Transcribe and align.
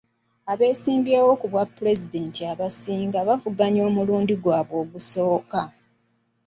Abeesimbyewo 0.51 1.31
ku 1.39 1.45
bwa 1.51 1.63
pulezidenti 1.75 2.39
abasinga 2.51 3.17
bavuganya 3.27 3.81
omulundi 3.89 4.33
gwabwe 4.43 4.75
ogusooka. 4.83 5.61